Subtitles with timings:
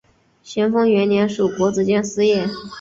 [0.41, 2.47] 咸丰元年署国子监司业。